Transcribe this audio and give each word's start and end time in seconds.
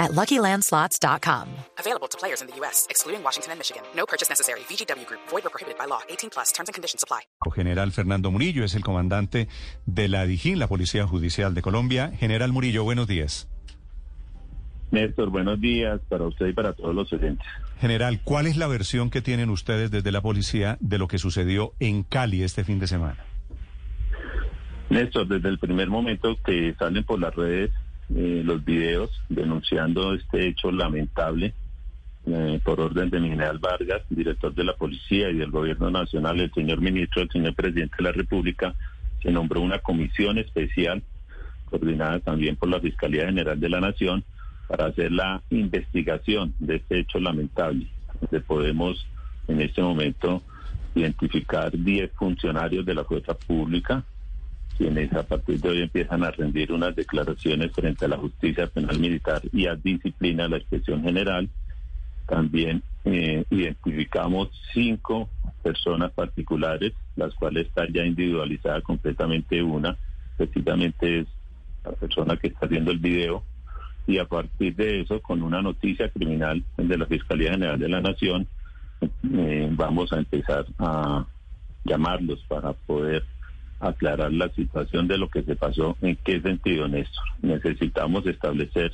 at 0.00 0.12
LuckyLandSlots.com. 0.12 1.48
Available 1.78 2.08
to 2.08 2.18
players 2.18 2.40
in 2.40 2.48
the 2.48 2.56
U.S., 2.56 2.86
excluding 2.90 3.22
Washington 3.22 3.52
and 3.52 3.58
Michigan. 3.60 3.82
No 3.94 4.06
purchase 4.06 4.28
necessary. 4.28 4.60
VGW 4.60 5.06
Group. 5.06 5.20
Void 5.28 5.46
or 5.46 5.50
prohibited 5.50 5.78
by 5.78 5.84
law. 5.84 6.00
18 6.08 6.30
plus. 6.30 6.50
Terms 6.52 6.68
and 6.68 6.74
conditions 6.74 7.04
apply. 7.04 7.20
General 7.54 7.92
Fernando 7.92 8.30
Murillo 8.30 8.64
es 8.64 8.74
el 8.74 8.82
comandante 8.82 9.48
de 9.86 10.08
la 10.08 10.26
DIJÍN, 10.26 10.58
la 10.58 10.66
Policía 10.66 11.06
Judicial 11.06 11.54
de 11.54 11.62
Colombia. 11.62 12.10
General 12.18 12.50
Murillo, 12.50 12.82
buenos 12.82 13.06
días. 13.06 13.48
Néstor, 14.90 15.30
buenos 15.30 15.60
días 15.60 16.00
para 16.08 16.24
usted 16.24 16.46
y 16.46 16.52
para 16.52 16.72
todos 16.72 16.94
los 16.94 17.12
oyentes. 17.12 17.46
General, 17.80 18.20
¿cuál 18.24 18.46
es 18.46 18.56
la 18.56 18.66
versión 18.66 19.10
que 19.10 19.22
tienen 19.22 19.50
ustedes 19.50 19.90
desde 19.90 20.10
la 20.10 20.20
policía 20.20 20.76
de 20.80 20.98
lo 20.98 21.06
que 21.06 21.18
sucedió 21.18 21.74
en 21.78 22.02
Cali 22.02 22.42
este 22.42 22.64
fin 22.64 22.80
de 22.80 22.88
semana? 22.88 23.24
Néstor, 24.88 25.28
desde 25.28 25.48
el 25.48 25.58
primer 25.58 25.88
momento 25.88 26.36
que 26.44 26.74
salen 26.78 27.04
por 27.04 27.20
las 27.20 27.34
redes 27.34 27.70
eh, 28.14 28.42
los 28.44 28.64
videos 28.64 29.10
denunciando 29.28 30.14
este 30.14 30.48
hecho 30.48 30.72
lamentable 30.72 31.54
eh, 32.26 32.60
por 32.64 32.80
orden 32.80 33.08
de 33.08 33.20
General 33.20 33.58
Vargas, 33.58 34.02
director 34.10 34.54
de 34.54 34.64
la 34.64 34.74
policía 34.74 35.30
y 35.30 35.38
del 35.38 35.50
gobierno 35.50 35.90
nacional, 35.90 36.40
el 36.40 36.52
señor 36.52 36.80
ministro, 36.80 37.22
el 37.22 37.30
señor 37.30 37.54
presidente 37.54 37.96
de 37.98 38.04
la 38.04 38.12
República, 38.12 38.74
se 39.22 39.30
nombró 39.30 39.60
una 39.60 39.78
comisión 39.78 40.38
especial 40.38 41.02
coordinada 41.70 42.18
también 42.18 42.56
por 42.56 42.68
la 42.68 42.80
Fiscalía 42.80 43.26
General 43.26 43.58
de 43.58 43.68
la 43.68 43.80
Nación 43.80 44.24
para 44.66 44.86
hacer 44.86 45.12
la 45.12 45.42
investigación 45.50 46.54
de 46.58 46.76
este 46.76 47.00
hecho 47.00 47.18
lamentable, 47.20 47.86
donde 48.20 48.40
podemos 48.40 49.06
en 49.48 49.60
este 49.60 49.82
momento 49.82 50.42
identificar 50.94 51.70
10 51.72 52.12
funcionarios 52.12 52.84
de 52.84 52.94
la 52.94 53.04
fuerza 53.04 53.34
pública, 53.34 54.04
quienes 54.80 55.12
a 55.12 55.22
partir 55.22 55.60
de 55.60 55.68
hoy 55.68 55.82
empiezan 55.82 56.24
a 56.24 56.30
rendir 56.30 56.72
unas 56.72 56.96
declaraciones 56.96 57.70
frente 57.72 58.06
a 58.06 58.08
la 58.08 58.16
justicia 58.16 58.66
penal 58.66 58.98
militar 58.98 59.42
y 59.52 59.66
a 59.66 59.74
disciplina 59.74 60.44
de 60.44 60.48
la 60.48 60.56
inspección 60.56 61.02
general. 61.02 61.50
También 62.26 62.82
eh, 63.04 63.44
identificamos 63.50 64.48
cinco 64.72 65.28
personas 65.62 66.12
particulares, 66.12 66.94
las 67.14 67.34
cuales 67.34 67.66
están 67.66 67.92
ya 67.92 68.06
individualizadas 68.06 68.82
completamente 68.82 69.62
una, 69.62 69.98
precisamente 70.38 71.20
es 71.20 71.26
la 71.84 71.92
persona 71.92 72.38
que 72.38 72.46
está 72.46 72.64
haciendo 72.64 72.90
el 72.90 73.00
video, 73.00 73.44
y 74.06 74.16
a 74.16 74.24
partir 74.24 74.74
de 74.76 75.02
eso, 75.02 75.20
con 75.20 75.42
una 75.42 75.60
noticia 75.60 76.08
criminal 76.08 76.64
de 76.78 76.96
la 76.96 77.04
Fiscalía 77.04 77.50
General 77.50 77.78
de 77.78 77.88
la 77.90 78.00
Nación, 78.00 78.46
eh, 79.30 79.68
vamos 79.72 80.10
a 80.14 80.20
empezar 80.20 80.64
a 80.78 81.26
llamarlos 81.84 82.42
para 82.48 82.72
poder 82.72 83.24
aclarar 83.80 84.32
la 84.32 84.48
situación 84.50 85.08
de 85.08 85.18
lo 85.18 85.28
que 85.28 85.42
se 85.42 85.56
pasó, 85.56 85.96
en 86.02 86.16
qué 86.16 86.40
sentido, 86.40 86.86
Néstor. 86.86 87.24
Necesitamos 87.42 88.26
establecer 88.26 88.92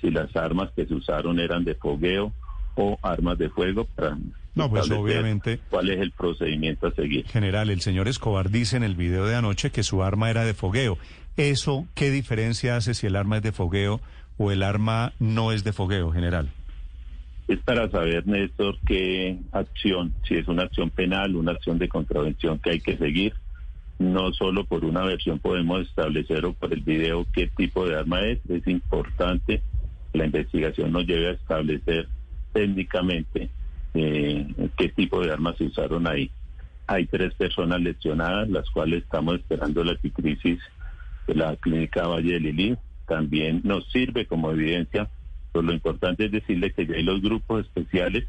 si 0.00 0.10
las 0.10 0.34
armas 0.36 0.70
que 0.76 0.86
se 0.86 0.94
usaron 0.94 1.40
eran 1.40 1.64
de 1.64 1.74
fogueo 1.74 2.32
o 2.74 2.98
armas 3.02 3.38
de 3.38 3.48
fuego 3.48 3.86
para 3.96 4.16
no, 4.56 4.70
pues 4.70 4.90
obviamente. 4.90 5.60
¿Cuál 5.68 5.90
es 5.90 6.00
el 6.00 6.12
procedimiento 6.12 6.86
a 6.86 6.92
seguir? 6.92 7.26
General, 7.26 7.68
el 7.68 7.82
señor 7.82 8.08
Escobar 8.08 8.50
dice 8.50 8.78
en 8.78 8.84
el 8.84 8.96
video 8.96 9.26
de 9.26 9.36
anoche 9.36 9.70
que 9.70 9.82
su 9.82 10.02
arma 10.02 10.30
era 10.30 10.46
de 10.46 10.54
fogueo. 10.54 10.96
¿Eso 11.36 11.86
qué 11.94 12.10
diferencia 12.10 12.76
hace 12.76 12.94
si 12.94 13.06
el 13.06 13.16
arma 13.16 13.36
es 13.36 13.42
de 13.42 13.52
fogueo 13.52 14.00
o 14.38 14.50
el 14.50 14.62
arma 14.62 15.12
no 15.18 15.52
es 15.52 15.62
de 15.62 15.74
fogueo, 15.74 16.10
general? 16.10 16.48
Es 17.48 17.58
para 17.60 17.90
saber, 17.90 18.26
Néstor, 18.26 18.78
qué 18.86 19.38
acción, 19.52 20.14
si 20.26 20.36
es 20.36 20.48
una 20.48 20.62
acción 20.62 20.88
penal, 20.88 21.36
una 21.36 21.52
acción 21.52 21.78
de 21.78 21.88
contravención 21.88 22.58
que 22.58 22.70
hay 22.70 22.80
que 22.80 22.96
seguir. 22.96 23.34
No 23.98 24.32
solo 24.32 24.64
por 24.64 24.84
una 24.84 25.02
versión 25.02 25.38
podemos 25.38 25.80
establecer 25.86 26.44
o 26.44 26.52
por 26.52 26.72
el 26.72 26.82
video 26.82 27.26
qué 27.32 27.46
tipo 27.46 27.86
de 27.86 27.96
arma 27.96 28.20
es. 28.20 28.38
Es 28.48 28.66
importante 28.66 29.62
que 30.12 30.18
la 30.18 30.26
investigación 30.26 30.92
nos 30.92 31.06
lleve 31.06 31.28
a 31.28 31.32
establecer 31.32 32.08
técnicamente 32.52 33.48
eh, 33.94 34.46
qué 34.76 34.90
tipo 34.90 35.24
de 35.24 35.32
armas 35.32 35.56
se 35.56 35.64
usaron 35.64 36.06
ahí. 36.06 36.30
Hay 36.86 37.06
tres 37.06 37.34
personas 37.34 37.80
lesionadas, 37.80 38.48
las 38.48 38.68
cuales 38.70 39.02
estamos 39.02 39.36
esperando 39.36 39.82
la 39.82 39.96
crisis 39.96 40.60
de 41.26 41.34
la 41.34 41.56
clínica 41.56 42.06
Valle 42.06 42.34
de 42.34 42.40
Lili. 42.40 42.76
También 43.06 43.62
nos 43.64 43.90
sirve 43.90 44.26
como 44.26 44.50
evidencia, 44.50 45.08
pero 45.52 45.62
lo 45.62 45.72
importante 45.72 46.26
es 46.26 46.32
decirle 46.32 46.72
que 46.72 46.86
ya 46.86 46.96
hay 46.96 47.02
los 47.02 47.22
grupos 47.22 47.64
especiales, 47.64 48.26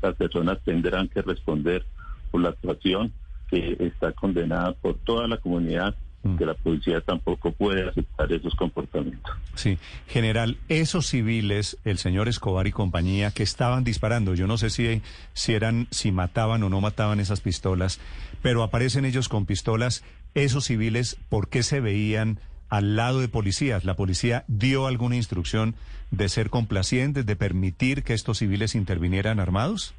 las 0.00 0.14
personas 0.14 0.62
tendrán 0.64 1.08
que 1.08 1.22
responder 1.22 1.84
por 2.30 2.40
la 2.40 2.50
actuación 2.50 3.12
que 3.50 3.76
está 3.80 4.12
condenada 4.12 4.72
por 4.74 4.96
toda 4.98 5.26
la 5.26 5.38
comunidad 5.38 5.94
mm. 6.22 6.36
que 6.36 6.46
la 6.46 6.54
policía 6.54 7.00
tampoco 7.00 7.52
puede 7.52 7.88
aceptar 7.88 8.32
esos 8.32 8.54
comportamientos. 8.54 9.34
Sí, 9.54 9.78
general, 10.06 10.58
esos 10.68 11.06
civiles, 11.06 11.78
el 11.84 11.98
señor 11.98 12.28
Escobar 12.28 12.66
y 12.66 12.72
compañía, 12.72 13.30
que 13.30 13.42
estaban 13.42 13.84
disparando, 13.84 14.34
yo 14.34 14.46
no 14.46 14.58
sé 14.58 14.70
si, 14.70 15.02
si 15.32 15.54
eran, 15.54 15.88
si 15.90 16.12
mataban 16.12 16.62
o 16.62 16.68
no 16.68 16.80
mataban 16.80 17.20
esas 17.20 17.40
pistolas, 17.40 18.00
pero 18.42 18.62
aparecen 18.62 19.04
ellos 19.04 19.28
con 19.28 19.46
pistolas, 19.46 20.04
esos 20.34 20.64
civiles, 20.64 21.16
¿por 21.28 21.48
qué 21.48 21.62
se 21.62 21.80
veían 21.80 22.38
al 22.68 22.96
lado 22.96 23.20
de 23.20 23.28
policías? 23.28 23.84
¿La 23.84 23.96
policía 23.96 24.44
dio 24.46 24.86
alguna 24.86 25.16
instrucción 25.16 25.74
de 26.10 26.28
ser 26.28 26.50
complacientes, 26.50 27.26
de 27.26 27.36
permitir 27.36 28.02
que 28.02 28.14
estos 28.14 28.38
civiles 28.38 28.74
intervinieran 28.74 29.40
armados? 29.40 29.94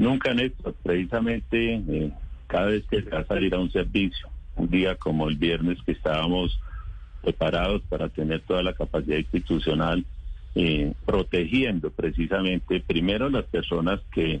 Nunca, 0.00 0.32
Néstor, 0.32 0.74
precisamente 0.82 1.74
eh, 1.74 2.10
cada 2.46 2.68
vez 2.68 2.86
que 2.86 3.02
va 3.02 3.18
a 3.18 3.26
salir 3.26 3.54
a 3.54 3.58
un 3.58 3.70
servicio, 3.70 4.30
un 4.56 4.70
día 4.70 4.94
como 4.94 5.28
el 5.28 5.36
viernes 5.36 5.76
que 5.84 5.92
estábamos 5.92 6.58
preparados 7.20 7.82
para 7.82 8.08
tener 8.08 8.40
toda 8.40 8.62
la 8.62 8.72
capacidad 8.72 9.18
institucional, 9.18 10.06
eh, 10.54 10.94
protegiendo 11.04 11.90
precisamente 11.90 12.80
primero 12.80 13.28
las 13.28 13.44
personas 13.44 14.00
que 14.10 14.40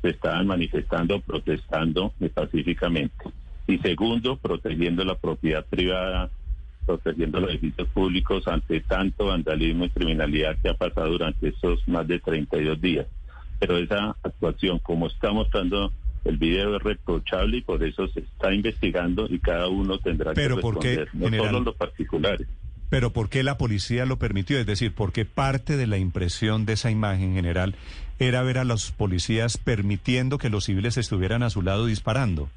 se 0.00 0.08
estaban 0.08 0.46
manifestando, 0.46 1.20
protestando 1.20 2.14
pacíficamente, 2.32 3.26
y 3.66 3.76
segundo, 3.80 4.38
protegiendo 4.38 5.04
la 5.04 5.16
propiedad 5.16 5.66
privada, 5.66 6.30
protegiendo 6.86 7.40
los 7.40 7.50
edificios 7.50 7.88
públicos 7.88 8.48
ante 8.48 8.80
tanto 8.80 9.26
vandalismo 9.26 9.84
y 9.84 9.90
criminalidad 9.90 10.56
que 10.62 10.70
ha 10.70 10.74
pasado 10.74 11.10
durante 11.10 11.48
estos 11.48 11.86
más 11.88 12.08
de 12.08 12.20
32 12.20 12.80
días 12.80 13.06
pero 13.58 13.78
esa 13.78 14.16
actuación, 14.22 14.78
como 14.78 15.06
está 15.06 15.32
mostrando 15.32 15.92
el 16.24 16.38
video, 16.38 16.76
es 16.76 16.82
reprochable 16.82 17.58
y 17.58 17.62
por 17.62 17.82
eso 17.84 18.08
se 18.08 18.20
está 18.20 18.52
investigando 18.52 19.26
y 19.28 19.38
cada 19.38 19.68
uno 19.68 19.98
tendrá 19.98 20.32
que 20.34 20.48
responder, 20.48 21.08
no 21.12 21.28
solo 21.28 21.60
los 21.60 21.76
particulares. 21.76 22.46
Pero 22.90 23.12
¿por 23.12 23.28
qué 23.28 23.42
la 23.42 23.58
policía 23.58 24.06
lo 24.06 24.18
permitió? 24.18 24.58
Es 24.58 24.66
decir, 24.66 24.94
porque 24.94 25.24
parte 25.24 25.76
de 25.76 25.86
la 25.86 25.98
impresión 25.98 26.64
de 26.64 26.74
esa 26.74 26.90
imagen 26.90 27.34
general 27.34 27.74
era 28.18 28.42
ver 28.42 28.58
a 28.58 28.64
los 28.64 28.92
policías 28.92 29.58
permitiendo 29.58 30.38
que 30.38 30.50
los 30.50 30.64
civiles 30.64 30.96
estuvieran 30.96 31.42
a 31.42 31.50
su 31.50 31.62
lado 31.62 31.86
disparando. 31.86 32.48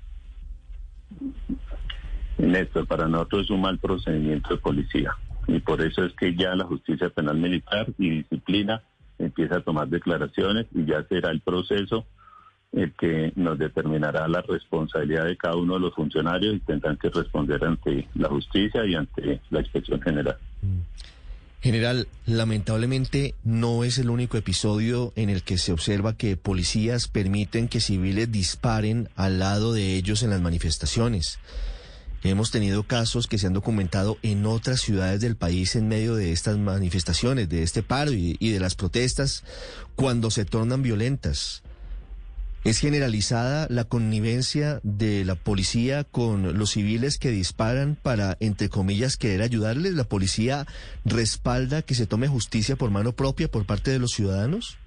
Néstor, 2.37 2.85
para 2.85 3.07
nosotros 3.07 3.45
es 3.45 3.49
un 3.49 3.61
mal 3.61 3.79
procedimiento 3.79 4.49
de 4.49 4.57
policía 4.57 5.15
y 5.47 5.59
por 5.59 5.81
eso 5.81 6.03
es 6.03 6.13
que 6.13 6.35
ya 6.35 6.53
la 6.55 6.65
justicia 6.65 7.09
penal 7.09 7.37
militar 7.37 7.87
y 7.97 8.09
disciplina 8.09 8.81
empieza 9.19 9.57
a 9.57 9.61
tomar 9.61 9.87
declaraciones 9.87 10.67
y 10.73 10.85
ya 10.85 11.03
será 11.07 11.31
el 11.31 11.41
proceso 11.41 12.05
el 12.73 12.93
que 12.93 13.31
nos 13.35 13.57
determinará 13.57 14.27
la 14.27 14.41
responsabilidad 14.41 15.25
de 15.25 15.37
cada 15.37 15.55
uno 15.55 15.75
de 15.75 15.79
los 15.79 15.95
funcionarios 15.95 16.55
y 16.55 16.59
tendrán 16.59 16.97
que 16.97 17.09
responder 17.09 17.63
ante 17.63 18.07
la 18.15 18.27
justicia 18.27 18.85
y 18.85 18.95
ante 18.95 19.41
la 19.49 19.61
inspección 19.61 20.01
general. 20.01 20.37
Mm. 20.61 20.81
General, 21.61 22.07
lamentablemente 22.25 23.33
no 23.43 23.83
es 23.83 23.97
el 23.97 24.09
único 24.09 24.37
episodio 24.37 25.11
en 25.15 25.29
el 25.29 25.41
que 25.41 25.57
se 25.57 25.73
observa 25.73 26.15
que 26.15 26.37
policías 26.37 27.07
permiten 27.07 27.67
que 27.67 27.79
civiles 27.79 28.31
disparen 28.31 29.09
al 29.15 29.39
lado 29.39 29.73
de 29.73 29.95
ellos 29.95 30.21
en 30.21 30.29
las 30.29 30.41
manifestaciones. 30.41 31.39
Hemos 32.23 32.49
tenido 32.51 32.83
casos 32.83 33.27
que 33.27 33.37
se 33.37 33.47
han 33.47 33.53
documentado 33.53 34.17
en 34.23 34.45
otras 34.45 34.81
ciudades 34.81 35.21
del 35.21 35.35
país 35.35 35.75
en 35.75 35.87
medio 35.87 36.15
de 36.15 36.31
estas 36.31 36.57
manifestaciones, 36.57 37.47
de 37.47 37.63
este 37.63 37.83
paro 37.83 38.11
y, 38.11 38.35
de 38.37 38.59
las 38.59 38.75
protestas, 38.75 39.43
cuando 39.95 40.31
se 40.31 40.43
tornan 40.43 40.81
violentas. 40.81 41.61
¿Es 42.63 42.79
generalizada 42.79 43.67
la 43.69 43.85
connivencia 43.85 44.81
de 44.83 45.23
la 45.23 45.35
policía 45.35 46.03
con 46.03 46.57
los 46.57 46.71
civiles 46.71 47.17
que 47.17 47.29
disparan 47.29 47.95
para, 48.01 48.35
entre 48.39 48.67
comillas, 48.67 49.15
querer 49.15 49.41
ayudarles? 49.41 49.93
¿La 49.93 50.03
policía 50.03 50.65
respalda 51.05 51.83
que 51.83 51.95
se 51.95 52.07
tome 52.07 52.27
justicia 52.27 52.75
por 52.75 52.89
mano 52.89 53.13
propia 53.13 53.49
por 53.49 53.65
parte 53.65 53.91
de 53.91 53.99
los 53.99 54.11
ciudadanos? 54.11 54.79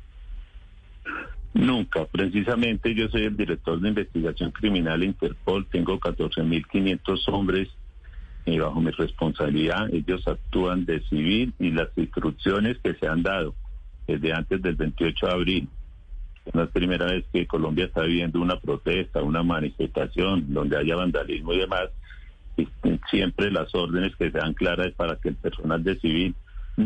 Nunca. 1.53 2.05
Precisamente 2.05 2.95
yo 2.95 3.09
soy 3.09 3.25
el 3.25 3.37
director 3.37 3.81
de 3.81 3.89
investigación 3.89 4.53
criminal 4.53 5.03
Interpol. 5.03 5.67
Tengo 5.67 5.99
14.500 5.99 7.29
hombres 7.29 7.69
y 8.47 8.55
eh, 8.55 8.61
bajo 8.61 8.81
mi 8.81 8.91
responsabilidad. 8.91 9.93
Ellos 9.93 10.27
actúan 10.27 10.85
de 10.85 11.01
civil 11.09 11.53
y 11.59 11.71
las 11.71 11.89
instrucciones 11.97 12.79
que 12.83 12.95
se 12.95 13.07
han 13.07 13.23
dado 13.23 13.55
desde 14.07 14.33
antes 14.33 14.63
del 14.63 14.77
28 14.77 15.27
de 15.27 15.33
abril. 15.33 15.69
No 16.53 16.63
es 16.63 16.71
primera 16.71 17.07
vez 17.07 17.25
que 17.33 17.47
Colombia 17.47 17.85
está 17.85 18.03
viviendo 18.03 18.41
una 18.41 18.59
protesta, 18.59 19.23
una 19.23 19.43
manifestación 19.43 20.53
donde 20.53 20.79
haya 20.79 20.97
vandalismo 20.97 21.53
y 21.53 21.59
demás. 21.59 21.91
Y 22.57 22.69
siempre 23.11 23.51
las 23.51 23.75
órdenes 23.75 24.15
que 24.17 24.31
sean 24.31 24.55
claras 24.55 24.93
para 24.93 25.17
que 25.17 25.31
el 25.31 25.37
personal 25.37 25.83
de 25.83 25.99
civil 25.99 26.35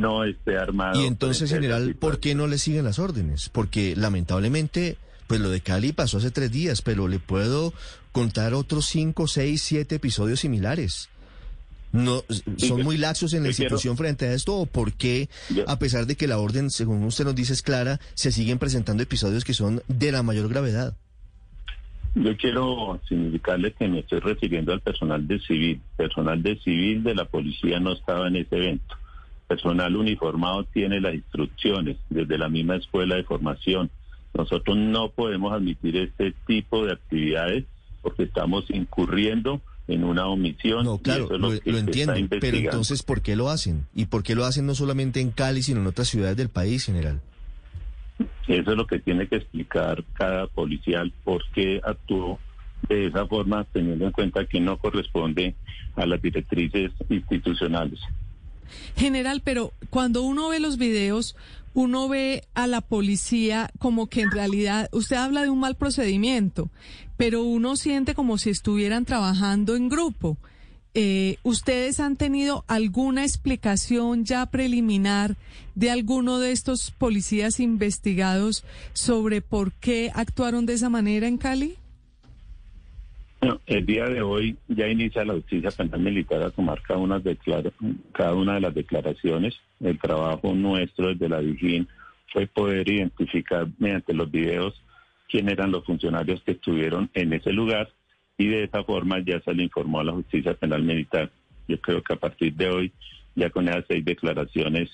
no 0.00 0.24
esté 0.24 0.58
armado. 0.58 1.00
Y 1.00 1.06
entonces, 1.06 1.50
general, 1.50 1.94
¿por 1.94 2.20
qué 2.20 2.34
no 2.34 2.46
le 2.46 2.58
siguen 2.58 2.84
las 2.84 2.98
órdenes? 2.98 3.48
Porque 3.48 3.94
lamentablemente, 3.96 4.96
pues 5.26 5.40
lo 5.40 5.50
de 5.50 5.60
Cali 5.60 5.92
pasó 5.92 6.18
hace 6.18 6.30
tres 6.30 6.50
días, 6.50 6.82
pero 6.82 7.08
le 7.08 7.18
puedo 7.18 7.72
contar 8.12 8.54
otros 8.54 8.86
cinco, 8.86 9.26
seis, 9.26 9.62
siete 9.62 9.96
episodios 9.96 10.40
similares. 10.40 11.08
No, 11.92 12.24
¿Son 12.56 12.82
muy 12.82 12.96
laxos 12.96 13.34
en 13.34 13.44
la 13.44 13.50
institución 13.50 13.96
frente 13.96 14.26
a 14.26 14.32
esto 14.32 14.56
o 14.56 14.66
por 14.66 14.94
qué, 14.94 15.28
a 15.68 15.78
pesar 15.78 16.06
de 16.06 16.16
que 16.16 16.26
la 16.26 16.38
orden, 16.38 16.70
según 16.70 17.04
usted 17.04 17.24
nos 17.24 17.36
dice, 17.36 17.52
es 17.52 17.62
clara, 17.62 18.00
se 18.14 18.32
siguen 18.32 18.58
presentando 18.58 19.04
episodios 19.04 19.44
que 19.44 19.54
son 19.54 19.80
de 19.86 20.10
la 20.10 20.24
mayor 20.24 20.48
gravedad? 20.48 20.96
Yo 22.16 22.36
quiero 22.36 23.00
significarle 23.08 23.72
que 23.72 23.86
me 23.86 24.00
estoy 24.00 24.18
refiriendo 24.18 24.72
al 24.72 24.80
personal 24.80 25.26
de 25.26 25.38
civil. 25.40 25.80
Personal 25.96 26.42
de 26.42 26.58
civil 26.60 27.04
de 27.04 27.14
la 27.14 27.26
policía 27.26 27.78
no 27.78 27.92
estaba 27.92 28.26
en 28.26 28.36
ese 28.36 28.56
evento 28.56 28.96
personal 29.54 29.94
uniformado 29.94 30.64
tiene 30.64 31.00
las 31.00 31.14
instrucciones 31.14 31.96
desde 32.10 32.38
la 32.38 32.48
misma 32.48 32.76
escuela 32.76 33.14
de 33.14 33.22
formación. 33.22 33.88
Nosotros 34.34 34.76
no 34.76 35.10
podemos 35.10 35.52
admitir 35.52 35.96
este 35.96 36.34
tipo 36.44 36.84
de 36.84 36.94
actividades 36.94 37.64
porque 38.02 38.24
estamos 38.24 38.64
incurriendo 38.68 39.60
en 39.86 40.02
una 40.02 40.26
omisión. 40.26 40.84
No, 40.84 40.98
claro, 40.98 41.28
lo, 41.38 41.52
entiendo, 41.52 42.14
pero 42.40 42.56
entonces, 42.56 43.04
¿por 43.04 43.22
qué 43.22 43.36
lo 43.36 43.48
hacen? 43.48 43.86
¿Y 43.94 44.06
por 44.06 44.24
qué 44.24 44.34
lo 44.34 44.44
hacen 44.44 44.66
no 44.66 44.74
solamente 44.74 45.20
en 45.20 45.30
Cali, 45.30 45.62
sino 45.62 45.80
en 45.80 45.86
otras 45.86 46.08
ciudades 46.08 46.36
del 46.36 46.48
país, 46.48 46.84
general? 46.84 47.20
Eso 48.48 48.70
es 48.72 48.76
lo 48.76 48.86
que 48.86 48.98
tiene 48.98 49.28
que 49.28 49.36
explicar 49.36 50.02
cada 50.14 50.48
policial, 50.48 51.12
por 51.22 51.42
qué 51.54 51.80
actuó 51.84 52.40
de 52.88 53.06
esa 53.06 53.24
forma, 53.26 53.64
teniendo 53.72 54.06
en 54.06 54.12
cuenta 54.12 54.44
que 54.46 54.60
no 54.60 54.78
corresponde 54.78 55.54
a 55.94 56.06
las 56.06 56.20
directrices 56.20 56.90
institucionales. 57.08 58.00
General, 58.96 59.40
pero 59.42 59.72
cuando 59.90 60.22
uno 60.22 60.48
ve 60.48 60.60
los 60.60 60.76
videos, 60.78 61.36
uno 61.74 62.08
ve 62.08 62.44
a 62.54 62.66
la 62.66 62.80
policía 62.80 63.70
como 63.78 64.06
que 64.06 64.22
en 64.22 64.30
realidad, 64.30 64.88
usted 64.92 65.16
habla 65.16 65.42
de 65.42 65.50
un 65.50 65.60
mal 65.60 65.74
procedimiento, 65.74 66.70
pero 67.16 67.42
uno 67.42 67.76
siente 67.76 68.14
como 68.14 68.38
si 68.38 68.50
estuvieran 68.50 69.04
trabajando 69.04 69.76
en 69.76 69.88
grupo. 69.88 70.36
Eh, 70.96 71.38
¿Ustedes 71.42 71.98
han 71.98 72.14
tenido 72.14 72.64
alguna 72.68 73.24
explicación 73.24 74.24
ya 74.24 74.46
preliminar 74.46 75.36
de 75.74 75.90
alguno 75.90 76.38
de 76.38 76.52
estos 76.52 76.92
policías 76.92 77.58
investigados 77.58 78.64
sobre 78.92 79.42
por 79.42 79.72
qué 79.72 80.12
actuaron 80.14 80.66
de 80.66 80.74
esa 80.74 80.88
manera 80.88 81.26
en 81.26 81.36
Cali? 81.36 81.76
El 83.66 83.86
día 83.86 84.04
de 84.06 84.22
hoy 84.22 84.56
ya 84.68 84.88
inicia 84.88 85.24
la 85.24 85.34
justicia 85.34 85.70
penal 85.70 86.00
militar 86.00 86.42
a 86.42 86.50
tomar 86.50 86.82
cada 86.82 87.00
una, 87.00 87.20
cada 88.12 88.34
una 88.34 88.54
de 88.54 88.60
las 88.60 88.74
declaraciones. 88.74 89.54
El 89.80 89.98
trabajo 89.98 90.54
nuestro 90.54 91.08
desde 91.08 91.28
la 91.28 91.40
Vigín 91.40 91.88
fue 92.32 92.46
poder 92.46 92.88
identificar 92.88 93.66
mediante 93.78 94.14
los 94.14 94.30
videos 94.30 94.74
quién 95.28 95.48
eran 95.48 95.72
los 95.72 95.84
funcionarios 95.84 96.42
que 96.42 96.52
estuvieron 96.52 97.10
en 97.14 97.32
ese 97.32 97.52
lugar 97.52 97.88
y 98.36 98.48
de 98.48 98.64
esa 98.64 98.84
forma 98.84 99.20
ya 99.20 99.40
se 99.40 99.54
le 99.54 99.64
informó 99.64 100.00
a 100.00 100.04
la 100.04 100.12
justicia 100.12 100.54
penal 100.54 100.82
militar. 100.82 101.30
Yo 101.68 101.80
creo 101.80 102.02
que 102.02 102.14
a 102.14 102.16
partir 102.16 102.54
de 102.54 102.68
hoy, 102.68 102.92
ya 103.34 103.50
con 103.50 103.68
esas 103.68 103.84
seis 103.88 104.04
declaraciones, 104.04 104.90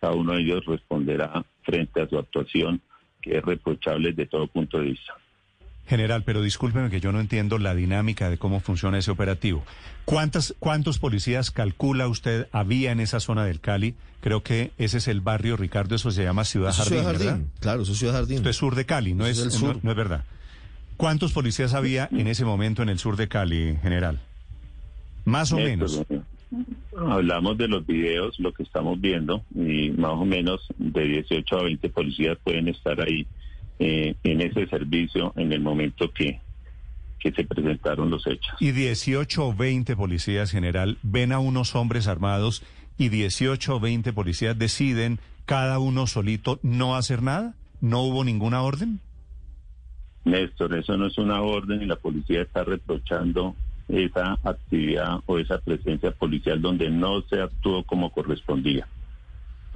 cada 0.00 0.14
uno 0.14 0.34
de 0.34 0.42
ellos 0.42 0.64
responderá 0.64 1.44
frente 1.62 2.00
a 2.00 2.08
su 2.08 2.18
actuación, 2.18 2.80
que 3.20 3.36
es 3.36 3.44
reprochable 3.44 4.12
de 4.12 4.26
todo 4.26 4.46
punto 4.46 4.78
de 4.78 4.90
vista. 4.90 5.14
General, 5.88 6.22
pero 6.22 6.42
discúlpeme 6.42 6.90
que 6.90 7.00
yo 7.00 7.12
no 7.12 7.20
entiendo 7.20 7.58
la 7.58 7.74
dinámica 7.74 8.28
de 8.28 8.36
cómo 8.36 8.60
funciona 8.60 8.98
ese 8.98 9.10
operativo. 9.10 9.64
¿Cuántas, 10.04 10.54
¿Cuántos 10.58 10.98
policías 10.98 11.50
calcula 11.50 12.08
usted 12.08 12.46
había 12.52 12.92
en 12.92 13.00
esa 13.00 13.20
zona 13.20 13.44
del 13.44 13.60
Cali? 13.60 13.94
Creo 14.20 14.42
que 14.42 14.72
ese 14.78 14.98
es 14.98 15.08
el 15.08 15.20
barrio, 15.20 15.56
Ricardo, 15.56 15.94
eso 15.94 16.10
se 16.10 16.24
llama 16.24 16.44
Ciudad 16.44 16.72
Jardín, 16.72 17.04
¿verdad? 17.04 17.38
Claro, 17.60 17.82
eso 17.82 17.92
es 17.92 17.98
Ciudad 17.98 18.14
Jardín. 18.14 18.36
Esto 18.38 18.50
es 18.50 18.56
sur 18.56 18.74
de 18.74 18.84
Cali, 18.84 19.14
no, 19.14 19.26
es, 19.26 19.38
sur. 19.38 19.78
No, 19.82 19.90
es 19.90 19.96
verdad. 19.96 20.24
¿Cuántos 20.98 21.32
policías 21.32 21.74
había 21.74 22.08
en 22.12 22.26
ese 22.26 22.44
momento 22.44 22.82
en 22.82 22.88
el 22.88 22.98
sur 22.98 23.16
de 23.16 23.28
Cali, 23.28 23.78
general? 23.80 24.20
Más 25.24 25.52
o 25.52 25.56
menos. 25.56 26.02
Hablamos 26.96 27.56
de 27.56 27.68
los 27.68 27.86
videos, 27.86 28.38
lo 28.40 28.52
que 28.52 28.64
estamos 28.64 29.00
viendo, 29.00 29.42
y 29.54 29.90
más 29.90 30.12
o 30.12 30.24
menos 30.24 30.66
de 30.76 31.04
18 31.04 31.56
a 31.56 31.62
20 31.62 31.88
policías 31.90 32.36
pueden 32.42 32.68
estar 32.68 33.00
ahí 33.00 33.26
eh, 33.78 34.16
en 34.24 34.40
ese 34.40 34.66
servicio 34.66 35.32
en 35.36 35.52
el 35.52 35.60
momento 35.60 36.10
que, 36.12 36.40
que 37.18 37.30
se 37.32 37.44
presentaron 37.44 38.10
los 38.10 38.26
hechos. 38.26 38.56
Y 38.60 38.72
18 38.72 39.46
o 39.46 39.54
20 39.54 39.94
policías, 39.96 40.50
general, 40.50 40.98
ven 41.02 41.32
a 41.32 41.38
unos 41.38 41.74
hombres 41.74 42.08
armados 42.08 42.64
y 42.96 43.08
18 43.08 43.76
o 43.76 43.80
20 43.80 44.12
policías 44.12 44.58
deciden 44.58 45.20
cada 45.44 45.78
uno 45.78 46.06
solito 46.06 46.58
no 46.62 46.96
hacer 46.96 47.22
nada. 47.22 47.54
¿No 47.80 48.02
hubo 48.02 48.24
ninguna 48.24 48.62
orden? 48.62 49.00
Néstor, 50.24 50.74
eso 50.74 50.96
no 50.96 51.06
es 51.06 51.16
una 51.16 51.40
orden 51.40 51.80
y 51.80 51.86
la 51.86 51.96
policía 51.96 52.42
está 52.42 52.64
reprochando 52.64 53.54
esa 53.88 54.36
actividad 54.42 55.20
o 55.26 55.38
esa 55.38 55.58
presencia 55.58 56.10
policial 56.10 56.60
donde 56.60 56.90
no 56.90 57.22
se 57.22 57.40
actuó 57.40 57.84
como 57.84 58.10
correspondía 58.10 58.86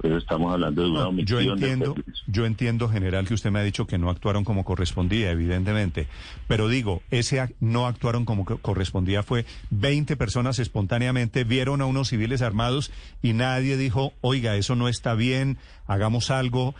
estamos 0.01 0.51
hablando 0.51 0.83
de 0.83 0.89
una 0.89 1.07
omisión. 1.07 1.43
Yo 1.43 1.53
entiendo, 1.53 1.95
yo 2.27 2.45
entiendo, 2.45 2.89
general, 2.89 3.27
que 3.27 3.33
usted 3.33 3.51
me 3.51 3.59
ha 3.59 3.63
dicho 3.63 3.87
que 3.87 3.97
no 3.97 4.09
actuaron 4.09 4.43
como 4.43 4.63
correspondía, 4.63 5.31
evidentemente. 5.31 6.07
Pero 6.47 6.67
digo, 6.67 7.01
ese 7.11 7.55
no 7.59 7.87
actuaron 7.87 8.25
como 8.25 8.45
correspondía 8.45 9.23
fue 9.23 9.45
20 9.71 10.17
personas 10.17 10.59
espontáneamente 10.59 11.43
vieron 11.43 11.81
a 11.81 11.85
unos 11.85 12.09
civiles 12.09 12.41
armados 12.41 12.91
y 13.21 13.33
nadie 13.33 13.77
dijo, 13.77 14.13
oiga, 14.21 14.55
eso 14.55 14.75
no 14.75 14.87
está 14.87 15.15
bien, 15.15 15.57
hagamos 15.87 16.31
algo, 16.31 16.75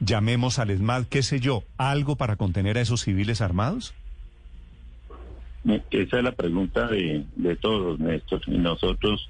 llamemos 0.00 0.58
al 0.58 0.70
ESMAD, 0.70 1.04
qué 1.06 1.22
sé 1.22 1.40
yo, 1.40 1.62
algo 1.76 2.16
para 2.16 2.36
contener 2.36 2.78
a 2.78 2.80
esos 2.80 3.02
civiles 3.02 3.40
armados. 3.40 3.94
Esa 5.90 6.18
es 6.18 6.22
la 6.22 6.32
pregunta 6.32 6.86
de, 6.86 7.24
de 7.34 7.56
todos, 7.56 7.98
Néstor. 7.98 8.40
Y 8.46 8.58
nosotros 8.58 9.28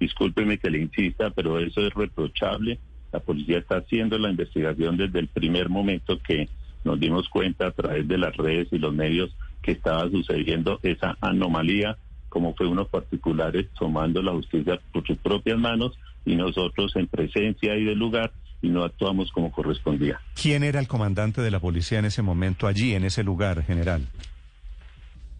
Discúlpeme 0.00 0.58
que 0.58 0.70
le 0.70 0.80
insista, 0.80 1.30
pero 1.30 1.58
eso 1.58 1.80
es 1.86 1.92
reprochable. 1.94 2.78
La 3.12 3.20
policía 3.20 3.58
está 3.58 3.78
haciendo 3.78 4.18
la 4.18 4.30
investigación 4.30 4.96
desde 4.96 5.18
el 5.18 5.28
primer 5.28 5.68
momento 5.68 6.18
que 6.18 6.48
nos 6.84 7.00
dimos 7.00 7.28
cuenta 7.28 7.66
a 7.66 7.70
través 7.72 8.06
de 8.06 8.18
las 8.18 8.36
redes 8.36 8.68
y 8.70 8.78
los 8.78 8.94
medios 8.94 9.30
que 9.62 9.72
estaba 9.72 10.08
sucediendo 10.10 10.78
esa 10.82 11.16
anomalía, 11.20 11.96
como 12.28 12.54
fue 12.54 12.66
unos 12.66 12.88
particulares 12.88 13.66
tomando 13.78 14.22
la 14.22 14.32
justicia 14.32 14.78
por 14.92 15.06
sus 15.06 15.18
propias 15.18 15.58
manos 15.58 15.98
y 16.24 16.36
nosotros 16.36 16.94
en 16.96 17.06
presencia 17.06 17.76
y 17.76 17.84
del 17.84 17.98
lugar 17.98 18.32
y 18.60 18.68
no 18.68 18.84
actuamos 18.84 19.30
como 19.32 19.50
correspondía. 19.52 20.20
¿Quién 20.40 20.64
era 20.64 20.80
el 20.80 20.88
comandante 20.88 21.40
de 21.40 21.50
la 21.50 21.60
policía 21.60 22.00
en 22.00 22.06
ese 22.06 22.22
momento 22.22 22.66
allí, 22.66 22.94
en 22.94 23.04
ese 23.04 23.22
lugar, 23.22 23.62
general? 23.64 24.02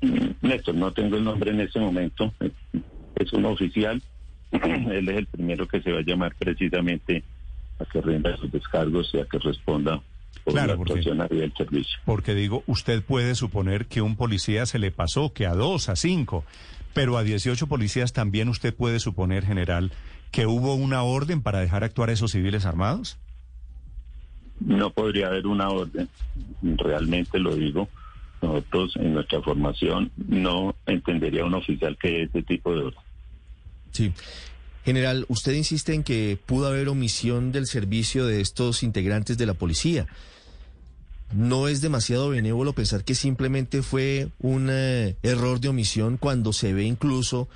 Mm, 0.01 0.47
Néstor, 0.47 0.75
no 0.75 0.93
tengo 0.93 1.17
el 1.17 1.25
nombre 1.25 1.51
en 1.51 1.61
ese 1.61 1.81
momento. 1.81 2.33
Es 3.17 3.33
un 3.33 3.45
oficial 3.45 4.01
él 4.53 5.09
es 5.09 5.17
el 5.17 5.27
primero 5.27 5.67
que 5.67 5.81
se 5.83 5.93
va 5.93 5.99
a 5.99 6.05
llamar 6.05 6.35
precisamente 6.39 7.23
a 7.79 7.85
que 7.85 8.01
rinda 8.01 8.37
sus 8.37 8.51
descargos 8.51 9.11
y 9.13 9.19
a 9.19 9.25
que 9.27 9.39
responda 9.39 10.01
por 10.45 10.55
la 10.55 10.65
actuación 10.65 11.19
del 11.19 11.53
servicio. 11.55 11.99
Porque 12.05 12.35
digo, 12.35 12.63
usted 12.67 13.03
puede 13.03 13.35
suponer 13.35 13.87
que 13.87 14.03
un 14.03 14.17
policía 14.17 14.67
se 14.67 14.79
le 14.79 14.91
pasó, 14.91 15.33
que 15.33 15.47
a 15.47 15.55
dos, 15.55 15.89
a 15.89 15.97
cinco, 15.97 16.45
pero 16.95 17.17
a 17.17 17.23
18 17.23 17.67
policías 17.67 18.13
también 18.13 18.49
usted 18.49 18.75
puede 18.75 18.99
suponer, 18.99 19.45
general, 19.45 19.93
que 20.31 20.47
hubo 20.47 20.75
una 20.75 21.03
orden 21.03 21.43
para 21.43 21.61
dejar 21.61 21.85
actuar 21.85 22.11
a 22.11 22.13
esos 22.13 22.33
civiles 22.33 22.67
armados. 22.67 23.19
No 24.61 24.91
podría 24.91 25.29
haber 25.29 25.47
una 25.47 25.69
orden, 25.69 26.09
realmente 26.63 27.39
lo 27.39 27.55
digo. 27.55 27.89
Nosotros 28.43 28.97
en 28.97 29.15
nuestra 29.15 29.41
formación 29.43 30.11
no 30.17 30.75
entendería 30.87 31.45
un 31.45 31.55
oficial 31.55 31.97
que 31.97 32.23
ese 32.23 32.43
tipo 32.43 32.73
de 32.75 32.85
orden. 32.85 33.08
Sí. 33.93 34.13
General, 34.85 35.27
usted 35.29 35.53
insiste 35.53 35.95
en 35.95 36.03
que 36.03 36.39
pudo 36.47 36.69
haber 36.69 36.89
omisión 36.89 37.53
del 37.53 37.67
servicio 37.67 38.27
de 38.27 38.41
estos 38.41 38.83
integrantes 38.83 39.37
de 39.37 39.47
la 39.47 39.55
policía. 39.55 40.07
¿No 41.35 41.69
es 41.69 41.83
demasiado 41.83 42.31
benévolo 42.31 42.73
pensar 42.73 43.05
que 43.05 43.15
simplemente 43.15 43.83
fue 43.83 44.29
un 44.39 44.69
eh, 44.71 45.17
error 45.23 45.61
de 45.61 45.69
omisión 45.69 46.17
cuando 46.17 46.55
se 46.55 46.73
ve 46.73 46.85
incluso 46.85 47.49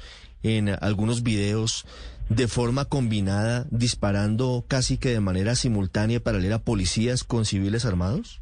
en 0.42 0.68
algunos 0.68 1.22
videos 1.22 1.86
de 2.28 2.48
forma 2.48 2.84
combinada 2.84 3.66
disparando 3.70 4.64
casi 4.68 4.98
que 4.98 5.10
de 5.10 5.20
manera 5.20 5.54
simultánea 5.54 6.18
y 6.18 6.20
paralela 6.20 6.58
policías 6.58 7.24
con 7.24 7.44
civiles 7.44 7.84
armados? 7.84 8.40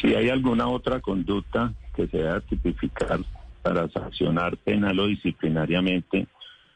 Si 0.00 0.14
hay 0.14 0.28
alguna 0.28 0.68
otra 0.68 1.00
conducta 1.00 1.72
que 1.94 2.06
se 2.08 2.18
deba 2.18 2.40
tipificar 2.40 3.20
para 3.64 3.88
sancionar 3.88 4.58
penal 4.58 5.00
o 5.00 5.06
disciplinariamente, 5.06 6.26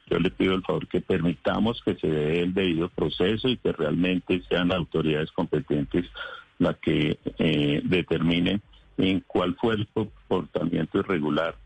yo 0.07 0.19
le 0.19 0.31
pido 0.31 0.55
el 0.55 0.63
favor 0.63 0.89
que 0.89 1.03
permitamos 1.03 1.83
que 1.85 1.95
se 1.97 2.07
dé 2.07 2.41
el 2.41 2.55
debido 2.55 2.89
proceso 2.89 3.47
y 3.47 3.59
que 3.59 3.73
realmente 3.73 4.41
sean 4.49 4.69
las 4.69 4.79
autoridades 4.79 5.31
competentes 5.33 6.07
las 6.59 6.79
que 6.79 7.19
eh, 7.39 7.83
determinen 7.85 8.63
en 8.97 9.21
cuál 9.27 9.55
fue 9.61 9.75
el 9.75 9.87
comportamiento 9.89 10.99
irregular 10.99 11.57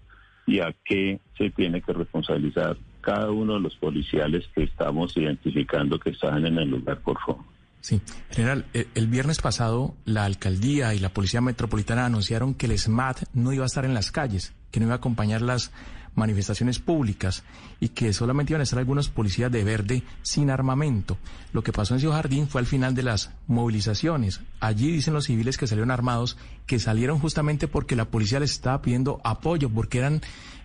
y 0.45 0.59
a 0.59 0.75
qué 0.85 1.21
se 1.39 1.51
tiene 1.51 1.81
que 1.83 1.93
responsabilizar 1.93 2.77
cada 3.01 3.31
uno 3.31 3.55
de 3.55 3.61
los 3.61 3.77
policiales 3.77 4.45
que 4.53 4.65
estamos 4.65 5.17
identificando 5.17 6.01
que 6.01 6.11
estaban 6.11 6.45
en 6.47 6.59
el 6.59 6.69
lugar, 6.69 7.01
por 7.01 7.19
favor. 7.21 7.45
Sí, 7.81 8.01
general, 8.31 8.65
eh, 8.75 8.89
el 8.97 9.07
viernes 9.07 9.41
pasado 9.41 9.95
la 10.05 10.25
alcaldía 10.25 10.95
y 10.95 10.99
la 10.99 11.11
policía 11.11 11.41
metropolitana 11.41 12.07
anunciaron 12.07 12.55
que 12.55 12.67
el 12.67 12.77
SMAT 12.77 13.23
no 13.35 13.53
iba 13.53 13.63
a 13.63 13.67
estar 13.67 13.85
en 13.85 13.95
las 13.95 14.11
calles, 14.11 14.53
que 14.73 14.81
no 14.81 14.87
iba 14.87 14.95
a 14.95 14.99
acompañar 14.99 15.41
las 15.43 15.71
manifestaciones 16.15 16.79
públicas 16.79 17.43
y 17.81 17.91
que 17.91 18.13
solamente 18.13 18.53
iban 18.53 18.61
a 18.61 18.65
estar 18.65 18.79
algunos 18.79 19.09
policías 19.09 19.51
de 19.51 19.65
verde 19.65 20.03
sin 20.23 20.51
armamento. 20.51 21.17
Lo 21.53 21.63
que 21.63 21.73
pasó 21.73 21.95
en 21.95 22.01
Ciudad 22.01 22.17
Jardín 22.17 22.49
fue 22.49 22.61
al 22.61 22.67
final 22.67 22.95
de 22.95 23.03
las 23.03 23.31
movilizaciones. 23.47 24.41
Allí 24.61 24.91
dicen 24.91 25.15
los 25.15 25.27
civiles 25.27 25.57
que 25.57 25.67
salieron 25.67 25.91
armados, 25.91 26.37
que 26.67 26.79
salieron 26.79 27.19
justamente 27.19 27.69
porque 27.69 27.97
la 27.97 28.07
policía 28.07 28.41
les 28.41 28.53
estaba 28.53 28.83
pidiendo 28.83 29.21
apoyo, 29.25 29.71
porque 29.71 29.99
eran 29.99 30.21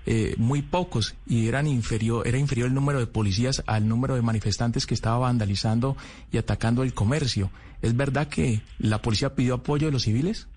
eh, 0.05 0.35
muy 0.37 0.61
pocos 0.61 1.15
y 1.25 1.47
eran 1.47 1.67
inferior, 1.67 2.27
era 2.27 2.37
inferior 2.37 2.67
el 2.67 2.73
número 2.73 2.99
de 2.99 3.07
policías 3.07 3.63
al 3.67 3.87
número 3.87 4.15
de 4.15 4.21
manifestantes 4.21 4.85
que 4.85 4.93
estaba 4.93 5.17
vandalizando 5.17 5.97
y 6.31 6.37
atacando 6.37 6.83
el 6.83 6.93
comercio. 6.93 7.51
¿Es 7.81 7.95
verdad 7.95 8.27
que 8.27 8.61
la 8.79 9.01
policía 9.01 9.35
pidió 9.35 9.55
apoyo 9.55 9.87
de 9.87 9.91
los 9.91 10.03
civiles? 10.03 10.47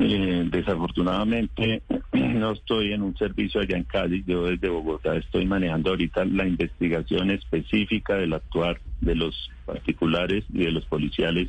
Eh, 0.00 0.46
desafortunadamente 0.48 1.82
no 2.12 2.52
estoy 2.52 2.92
en 2.92 3.02
un 3.02 3.16
servicio 3.16 3.60
allá 3.60 3.76
en 3.76 3.82
Cali, 3.82 4.22
yo 4.24 4.44
desde 4.44 4.68
Bogotá 4.68 5.16
estoy 5.16 5.44
manejando 5.44 5.90
ahorita 5.90 6.24
la 6.24 6.46
investigación 6.46 7.32
específica 7.32 8.14
del 8.14 8.32
actuar 8.32 8.80
de 9.00 9.16
los 9.16 9.50
particulares 9.66 10.44
y 10.52 10.64
de 10.64 10.70
los 10.70 10.84
policiales. 10.84 11.48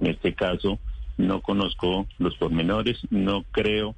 En 0.00 0.06
este 0.06 0.32
caso 0.32 0.78
no 1.16 1.40
conozco 1.40 2.06
los 2.18 2.36
pormenores, 2.36 2.98
no 3.10 3.42
creo 3.50 3.96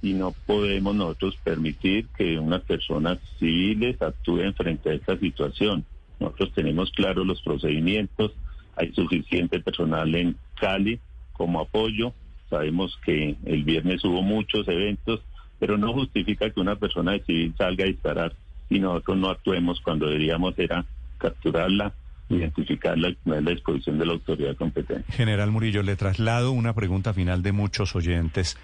y 0.00 0.14
no 0.14 0.32
podemos 0.46 0.94
nosotros 0.94 1.36
permitir 1.44 2.06
que 2.16 2.38
unas 2.38 2.62
personas 2.62 3.18
civiles 3.38 4.00
actúen 4.00 4.54
frente 4.54 4.88
a 4.88 4.94
esta 4.94 5.18
situación. 5.18 5.84
Nosotros 6.18 6.52
tenemos 6.54 6.90
claros 6.92 7.26
los 7.26 7.42
procedimientos, 7.42 8.32
hay 8.76 8.94
suficiente 8.94 9.60
personal 9.60 10.14
en 10.14 10.36
Cali 10.58 10.98
como 11.34 11.60
apoyo 11.60 12.14
Sabemos 12.52 12.98
que 13.02 13.34
el 13.46 13.64
viernes 13.64 14.04
hubo 14.04 14.20
muchos 14.20 14.68
eventos, 14.68 15.22
pero 15.58 15.78
no 15.78 15.94
justifica 15.94 16.50
que 16.50 16.60
una 16.60 16.76
persona 16.76 17.12
de 17.12 17.24
civil 17.24 17.54
salga 17.56 17.84
a 17.84 17.86
disparar 17.86 18.34
y 18.68 18.78
nosotros 18.78 19.16
no 19.16 19.30
actuemos 19.30 19.80
cuando 19.80 20.04
deberíamos 20.04 20.58
era 20.58 20.84
capturarla, 21.16 21.94
identificarla 22.28 23.08
y 23.08 23.14
poner 23.14 23.38
a 23.38 23.42
la 23.42 23.50
disposición 23.52 23.98
de 23.98 24.04
la 24.04 24.12
autoridad 24.12 24.54
competente. 24.56 25.10
General 25.14 25.50
Murillo, 25.50 25.82
le 25.82 25.96
traslado 25.96 26.52
una 26.52 26.74
pregunta 26.74 27.14
final 27.14 27.42
de 27.42 27.52
muchos 27.52 27.96
oyentes. 27.96 28.58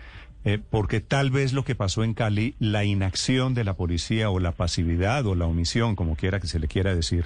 Eh, 0.44 0.58
porque 0.70 1.00
tal 1.00 1.30
vez 1.30 1.54
lo 1.54 1.64
que 1.64 1.74
pasó 1.74 2.04
en 2.04 2.12
Cali, 2.12 2.56
la 2.58 2.84
inacción 2.84 3.54
de 3.54 3.64
la 3.64 3.72
policía 3.72 4.28
o 4.28 4.38
la 4.38 4.52
pasividad 4.52 5.24
o 5.26 5.34
la 5.34 5.46
omisión, 5.46 5.96
como 5.96 6.14
quiera 6.14 6.40
que 6.40 6.46
se 6.46 6.58
le 6.58 6.68
quiera 6.68 6.94
decir, 6.94 7.24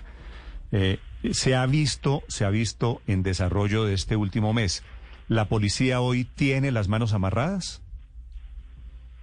eh, 0.71 0.99
se 1.33 1.57
ha 1.57 1.67
visto, 1.67 2.23
se 2.29 2.45
ha 2.45 2.51
visto 2.51 3.03
en 3.09 3.25
desarrollo 3.25 3.85
de 3.85 3.95
este 3.95 4.15
último 4.15 4.53
mes. 4.53 4.85
¿La 5.29 5.47
policía 5.47 6.01
hoy 6.01 6.25
tiene 6.25 6.73
las 6.73 6.89
manos 6.89 7.13
amarradas? 7.13 7.83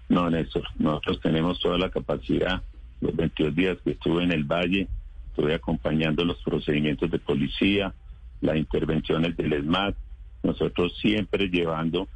No, 0.07 0.29
Néstor. 0.29 0.63
Nosotros 0.77 1.19
tenemos 1.21 1.59
toda 1.59 1.77
la 1.77 1.89
capacidad. 1.89 2.61
Los 3.01 3.15
22 3.15 3.55
días 3.55 3.77
que 3.83 3.91
estuve 3.91 4.23
en 4.23 4.31
el 4.31 4.43
Valle, 4.43 4.87
estuve 5.29 5.53
acompañando 5.53 6.25
los 6.25 6.37
procedimientos 6.43 7.09
de 7.11 7.19
policía, 7.19 7.93
las 8.41 8.57
intervenciones 8.57 9.37
del 9.37 9.53
ESMAD. 9.53 9.93
Nosotros 10.43 10.97
siempre 10.99 11.47
llevando 11.49 12.07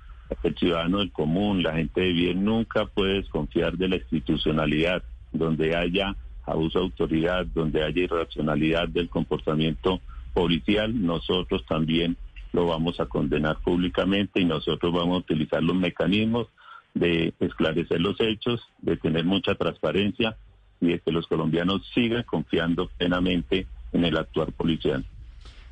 el 0.42 0.56
ciudadano 0.58 1.00
del 1.00 1.12
común, 1.12 1.62
la 1.62 1.74
gente 1.74 2.02
de 2.02 2.13
bien, 2.13 2.44
nunca 2.44 2.86
puede 2.86 3.16
desconfiar 3.16 3.78
de 3.78 3.88
la 3.90 3.96
institucionalidad, 3.98 5.04
donde 5.32 5.75
haya 5.75 6.16
abuso 6.46 6.80
de 6.80 6.86
autoridad, 6.86 7.46
donde 7.46 7.84
haya 7.84 8.04
irracionalidad 8.04 8.88
del 8.88 9.10
comportamiento 9.10 10.02
policial, 10.34 11.06
nosotros 11.06 11.63
también 11.68 12.18
lo 12.53 12.67
vamos 12.67 13.00
a 13.00 13.07
condenar 13.07 13.60
públicamente 13.60 14.39
y 14.39 14.45
nosotros 14.45 14.93
vamos 14.93 15.15
a 15.15 15.19
utilizar 15.19 15.62
los 15.62 15.75
mecanismos 15.75 16.48
de 16.93 17.33
esclarecer 17.39 18.00
los 18.00 18.19
hechos, 18.22 18.62
de 18.81 18.95
tener 18.98 19.25
mucha 19.25 19.55
transparencia 19.55 20.38
y 20.79 20.88
de 20.88 21.00
que 21.00 21.12
los 21.12 21.27
colombianos 21.27 21.81
sigan 21.93 22.24
confiando 22.24 22.88
plenamente 22.98 23.67
en 23.91 24.05
el 24.05 24.17
actuar 24.17 24.51
policial. 24.53 25.03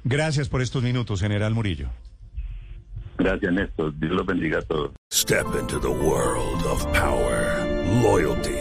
Gracias 0.03 0.49
por 0.49 0.61
estos 0.61 0.81
minutos, 0.81 1.21
general 1.21 1.53
Murillo. 1.53 1.89
Gracias, 3.17 3.53
Néstor. 3.53 3.93
Dios 3.99 4.13
los 4.13 4.25
bendiga 4.25 4.59
a 4.59 4.61
todos. 4.63 4.91
Step 5.13 5.45
into 5.59 5.79
the 5.79 5.87
world 5.87 6.65
of 6.65 6.83
power, 6.91 7.67
loyalty 8.01 8.60